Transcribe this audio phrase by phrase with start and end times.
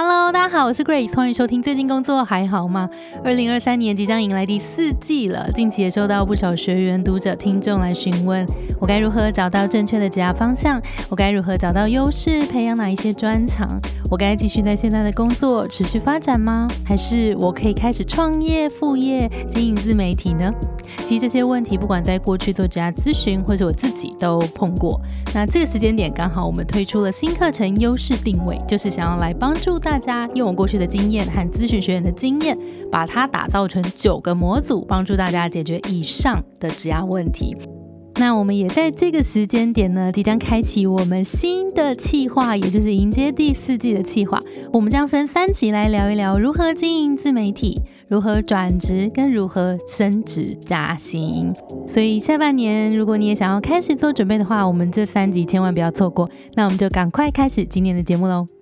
[0.00, 1.60] Hello，大家好，我是 Grace，欢迎收听。
[1.60, 2.88] 最近工作还好吗？
[3.24, 8.46] 二零二三年即将迎来第四季了，近期也收到不少学员、读者、听众来询问，
[8.80, 10.80] 我该如何找到正确的职业方向？
[11.10, 13.68] 我该如何找到优势，培养哪一些专长？
[14.08, 16.68] 我该继续在现在的工作持续发展吗？
[16.86, 20.48] 还是我可以开始创业、副业、经营自媒体呢？
[20.98, 25.00] 其实这些问题，不管在过去做职业咨询，或者我自己都碰过。
[25.34, 32.58] 那这个时间点刚好，我们推出了新课程《优势定位》，就是想要来帮助大家用我过去的经验和咨询学员的经验，
[32.90, 37.56] 把它打造成九个模组，帮助大家解决以上的职业问题。
[38.18, 44.38] 那我们也在这个时间点呢，即将开启我们新的计划，也就是迎接第四季的计划。
[44.72, 51.52] 我们将分三集来聊一聊如何经营自媒体，如何转职，跟如何升职加薪。
[51.88, 56.28] 所以下半年，如果你也想要开始做准备的话，我们这三集千万不要错过。
[56.54, 58.57] 那我们就赶快开始今天的节目喽。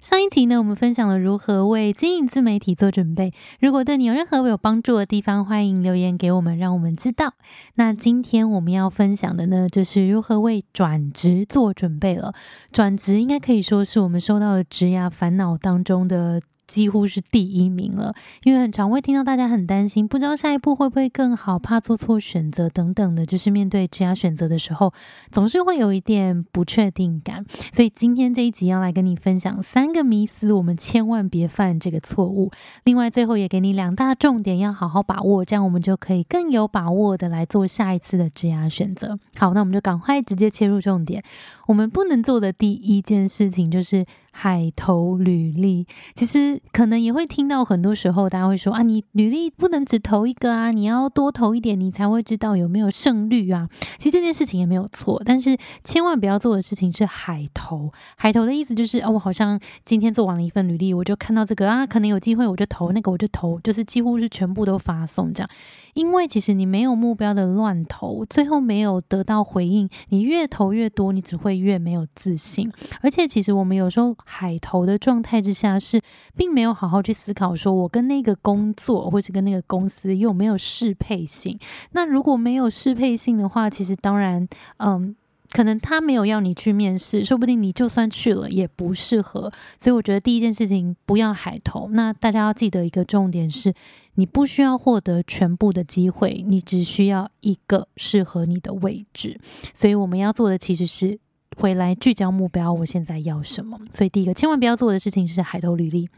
[0.00, 3.34] 上一集呢，我们分享了如何为经营自媒体做准备。
[3.60, 7.34] 如果对你有任何有帮助的地方，欢迎留言给我们，让我们知道。
[7.74, 12.32] 那今天我们要分享的呢，就是如何为转职做准备了。
[12.72, 16.40] 转职应该可以说是我们收到的职涯烦恼当中的。
[16.70, 24.94] 几乎是第一名了，因为很常会听到大家很担心，不知道下一步会不会更好，怕做错选择等等的，就是面对职业选择的时候，
[25.32, 27.44] 总是会有一点不确定感。
[27.72, 32.52] 所以今天这一集要来跟你分享三个迷思，我们千万别犯这个错误。
[32.84, 39.18] 另外，最后也给你两大重点，要好好把握，这样我们就可以更有把握的来做下一次的职业选择。
[39.36, 41.20] 好，那我们就赶快直接切入重点。
[41.66, 44.06] 我们不能做的第一件事情就是。
[44.32, 53.68] 海投履历，其实可能也会听到很多时候，大家会说啊，你履历不能只投一个啊，你要多投一点，你才会知道有没有胜率啊。
[53.98, 57.92] 其实这件事情也没有错，但是千万不要做的事情是海投。
[58.16, 65.50] 海投的意思就是啊，我好像今天做完了一份履历，我就看到这个啊，可能有机会我就投那个，我就投，就是几乎是全部都发送这样。
[65.94, 72.70] 因为其实你没有目标的乱投，最后没有得到回应，你越投越多，你只会越没有自信。
[73.02, 74.16] 而且其实我们有时候。
[74.26, 76.00] 海投的状态之下，是
[76.36, 81.58] 并没有好好去思考，说我跟那个工作或是跟那个公司有没有适配性。
[81.92, 84.48] 那如果没有适配性的话，其实当然，
[84.78, 85.14] 嗯，
[85.52, 89.52] 可能他没有要你去面试，说不定你就算去了也不适合。
[89.80, 91.88] 所以我觉得第一件事情不要海投。
[91.90, 93.72] 那大家要记得一个重点是，
[94.14, 99.40] 你不需要获得全部的机会，你只需要一个适合你的位置。
[99.74, 101.18] 所以我们要做的其实是。
[101.60, 103.78] 回来聚焦目标，我现在要什么？
[103.92, 106.08] 所以第一个千万不要做的事情是海投履历。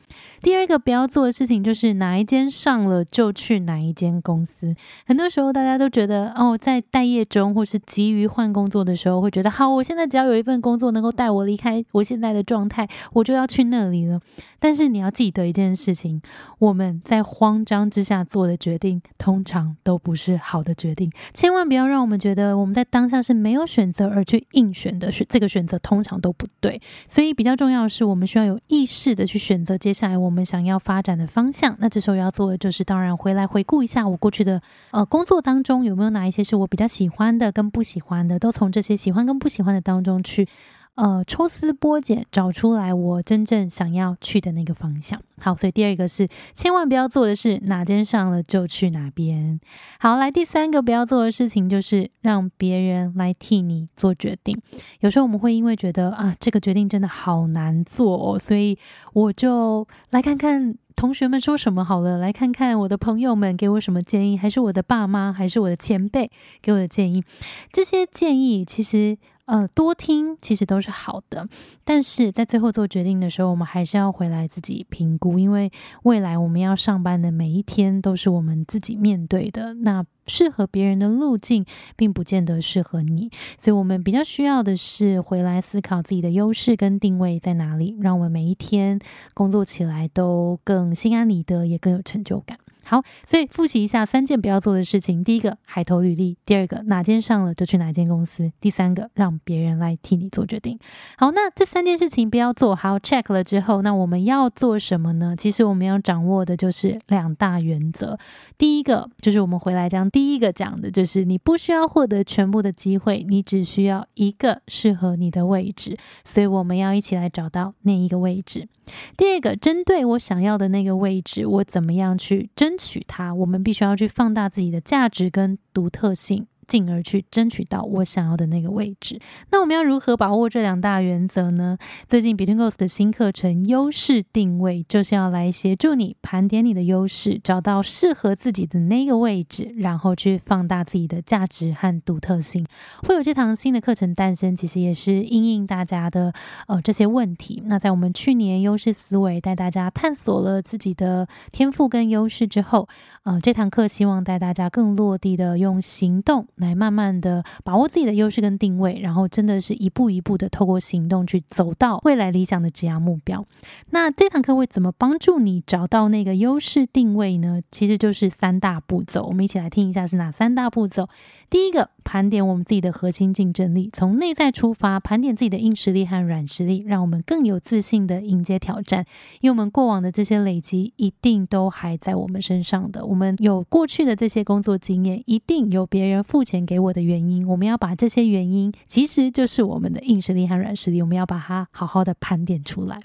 [0.41, 4.72] 第二个不要做的事情就是哪一间上了就去哪一间公司。
[5.04, 14.20] 很多时候大家都觉得哦，在待业中或是急于换工作的时候，会觉得好，我现在只要有一份工作能够带我离开我现在的状态，我就要去那里了。
[14.60, 16.22] 但是你要记得一件事情，
[16.60, 21.10] 我们在慌张之下做的决定，通常都不是好的决定。
[21.34, 25.26] 千万不要让我们觉得我们在当下是没有选择而去硬选的选。
[25.32, 26.78] 这个选择通常都不对，
[27.09, 31.75] 所以比较重要的是，我们需要有意识的去选择接下来我们想要发展的方向。
[31.78, 34.60] 那这时候要做的就是，当然回来回顾一下我过去的
[34.91, 40.47] 呃工作当中有没有哪一些是我比较喜欢的跟不喜欢的，都从这些喜欢跟不喜欢的当中去。
[40.94, 45.19] 呃，抽丝剥茧，找出来我真正想要去的那个方向。
[45.41, 49.58] 好，所以第二个是千万不要做的是哪间上了就去哪边。
[49.98, 54.60] 好，来第三个不要做的事情就是让别人来替你做决定。
[55.00, 58.78] 有时候我们会因为觉得啊，这个决定真的好难做，哦，所以
[59.14, 66.30] 我就来看看同学们说什么好了，来看看我的朋友们给我什么建议，还是我的爸妈，还是我的前辈
[66.60, 67.25] 给我的建议。
[67.72, 69.19] 这些建议其实。
[69.44, 71.48] 呃，多听其实都是好的，
[71.84, 75.70] 但是在最后做决定的时候，我们还是要回来自己评估，因为
[76.04, 79.74] 未来我们要上班的每一天都是我们自己面对的。
[79.74, 81.66] 那适合别人的路径，
[81.97, 89.00] 并不见得适合你，所以我们比较需要的是回来思考自己的优势跟定位在哪里，让我们每一天
[89.34, 92.59] 工作起来都更心安理得，也更有成就感。
[92.92, 100.78] 好，所以复习一下三件不要做的事情：第一个，海投履历；第二个，哪间上了就去哪间公司；第三个，让别人来替你做决定。
[101.16, 105.34] 好，那这三件事情不要做好 check 了之后，那我们要做什么呢？
[105.34, 108.18] 其实我们要掌握的就是两大原则。
[108.59, 115.97] 第一个就是我们回来讲，第一个讲的就是你不需要获得全部的机会，你只需要一个适合你的位置。
[116.27, 118.68] 所以我们要一起来找到那一个位置。
[119.16, 123.34] 第二个，针对我想要的那个位置，我怎么样去争取它？
[123.34, 129.18] 我们必须要去放大自己的价值跟独特性，进而去争取到我想要的那个位置。
[129.50, 131.76] 那我们要如何把握这两大原则呢？
[132.09, 142.66] 最近 Between Goals 的新课程优势定位，就是要来协助你盘点你的优势，找到适合自己的那个位置，然后去放大自己的价值和独特性。
[143.03, 146.32] 会有这堂新的课程诞生，其实也是应应大家的
[146.66, 147.62] 呃这些问题。
[147.66, 152.88] 那在我们去年优势思维带大家探索了自己的天赋跟优势之后，
[153.24, 156.47] 呃，这堂课希望带大家更落地的用行动。
[156.57, 163.45] 来慢慢的把握自己的优势跟定位，然后真的是一步一步的透过行动去走到未来理想的职业目标。
[163.91, 167.60] 那这堂课会怎么帮助你找到那个优势定位呢？
[167.71, 171.09] 其实就是三大步骤，我们一起来听一下是哪三大步骤。
[171.49, 179.07] 第一个，盘点我们自己的核心竞争力，从内在出发，盘点自己的硬实力和软实力，让我们更有自信的迎接挑战。
[179.41, 183.07] 因为我们过往的这些累积，一定都还在我们身上的。
[183.07, 186.43] 我们有过去的这些工作经验，一定有别人付。
[186.43, 192.98] 钱给我的原因，我们要把这些原因，其实就是我们的硬实力和软实力，我们要把它好好的盘点出来。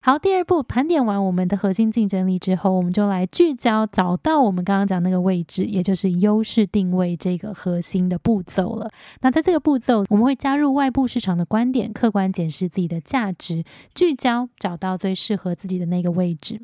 [0.00, 8.90] 好，第二步，盘点完我们的核心竞争力之后，我们就来聚焦，找到我们刚刚讲那个位置，也就是优势定位这个核心的步骤了。
[9.22, 13.64] 那在这个步骤，我们会加入外部市场的观点，客观检视自己的价值，
[13.94, 16.60] 聚焦找到最适合自己的那个位置。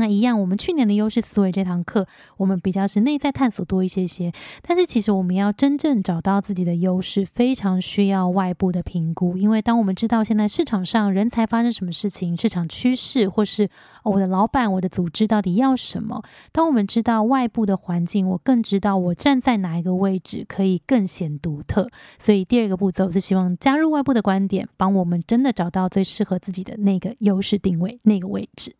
[0.00, 2.06] 那一样，我们去年的优势思维这堂课，
[2.36, 4.32] 我们比较是内在探索多一些些。
[4.62, 9.36] 但是其实我们要真正找到自己的优势，非常需要外部的评估。
[9.36, 13.68] 因为当我们知道现在市场上人才发生什么事情，市场趋势，或是
[14.04, 16.22] 我的老板、我的组织到底要什么，
[16.52, 21.90] 当我们知道外部的环境，我更知道我站在哪一个位置可以更显独特。
[22.20, 28.76] 所以第二个步骤是希望加入外部的观点，帮我们真的找到最适合自己的那个优势定位、那个位置。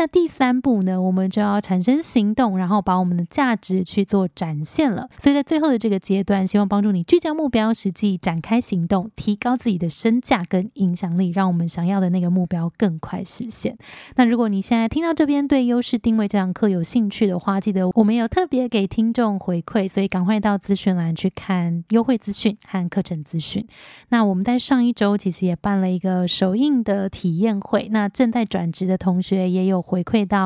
[0.00, 5.06] 那第三三步呢，我们就要产生行动，然后把我们的价值去做展现了。
[5.18, 13.76] 所以在最后的这个阶段，希望帮助你聚焦目标，实际展开行动，提高自己的身价跟影响力，让我们想要的那个目标更快实现。
[14.16, 23.66] 那如果你现在听到这边对优势定位这堂课有兴趣的话，记得我们有特别给听众回馈，所以赶快到资讯栏去看优惠资讯和课程资讯。
[24.08, 29.82] 那我们在上一周其实也办了一个首映的体验会，那正在转职的同学也有。
[29.88, 30.37] 回馈到，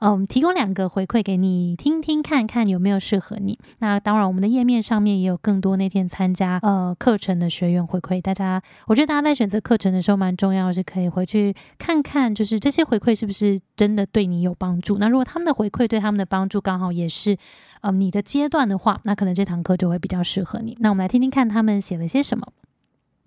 [0.00, 3.58] 嗯，提供两个回馈给你听听看看有没有适合你。
[3.78, 8.20] 那当然，我们的页面上面也有更多那天参加呃课程的学员回馈。
[8.20, 14.98] 大家，我觉得大家在选择课程的时候蛮重要，是可以回去看看，就是这些回馈是不是真的对你有帮助。
[14.98, 17.36] 那如果他们的回馈对他们的帮助刚好也是
[17.80, 20.76] 呃你的阶段的话，那可能这堂课就会比较适合你。
[20.80, 22.46] 那我们来听听看他们写了些什么。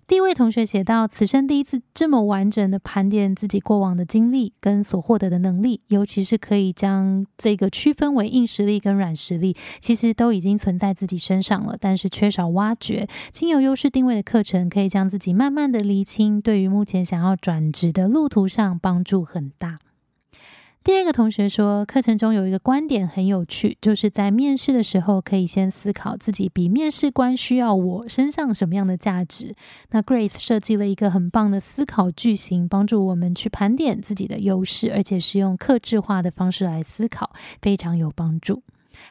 [0.06, 13.08] 第一位同学写到：“此生第一次这么完整的盘点自己过往的经历跟所获得的能力，尤其是可以将这个区分为硬实力跟软实力，其实都已经存在自己身上了，但是缺少挖掘。
[13.32, 19.78] 经由优势定位的课程，可以将自己慢慢的厘清，对于目前想要转职的路途上帮助很大。”
[20.84, 29.54] 第二个同学说，课程中有一个观点很有趣，就是在面试的时候，可以先思考自己比面试官需要我身上什么样的价值。
[29.92, 37.30] 那 Grace 设计了一个很棒的思考句型，帮助我们去盘点自己的优势，而且是用克制化的方式来思考，
[37.62, 38.62] 非常有帮助。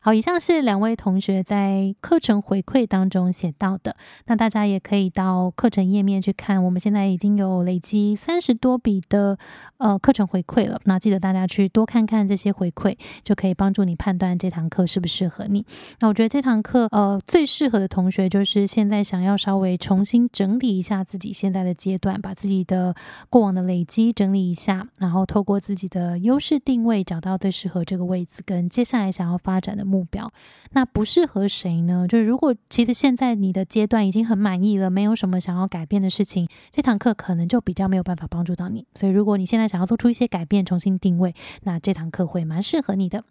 [0.02, 3.96] 好，以上是两位同学在课程回馈当中写到的。
[4.26, 9.38] 那大家也可以到课程页面去看，我们现在已经有累积三十多笔的
[9.78, 10.80] 呃课程回馈了。
[10.86, 15.66] 那记得大家去多看看这些回馈，就可以帮助你判断这堂课适不适合你。
[16.00, 22.96] 那我觉得这堂课呃最适合的同学就是现在想要稍微重新整理一下自己现在的阶段，把自己的
[23.30, 29.73] 过往的累积整理一下，然后透过自己的优势定位找到最适合这个位置，跟接下来想要发展。
[29.77, 30.32] 的目标，
[30.72, 32.08] 那不适合谁呢？
[32.08, 38.86] 就是如果其实现在你的阶段已经很满意了，没有什么想要改变的事情，这堂课可能就比较没有办法帮助到你。
[38.96, 43.24] 所以如果你现在想要做出一些改变，重新定位，那这堂课会蛮适合你的。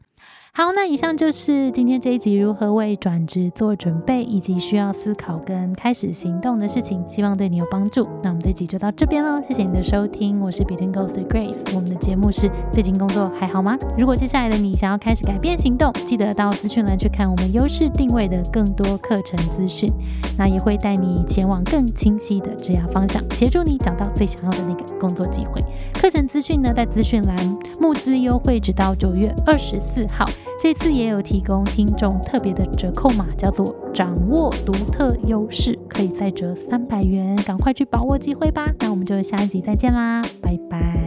[0.54, 8.06] 好，那以上就是今天这一集如何为转职做准备，以及需要思考跟开始行动的事情，希望对你有帮助。
[8.22, 13.78] 那我们这集就到这边喽，谢谢你的收听，我是 Between Ghost Grace，我们的节目是最近工作还好吗？
[13.96, 19.90] 如果接下来的你想要开始改变行动，记得到资讯栏去看我们优势定位的更多课程资讯，
[20.36, 25.62] 那也会带你前往更清晰的职业方向，协助你找到最想要的那个工作机会。
[25.94, 27.34] 课程资讯呢，在资讯栏，
[27.82, 30.06] 募资优惠直到九月二十四。
[30.12, 30.24] 号，
[30.62, 38.72] 这次也有提供听众特别的折扣码，叫做“掌握独特优势”，可以再折三百元，赶快去把握机会吧！
[38.78, 41.01] 那我们就下一集再见啦，拜拜。